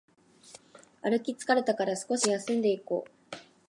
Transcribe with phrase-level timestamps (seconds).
[1.03, 3.11] 歩き疲れたから少し休んでいこう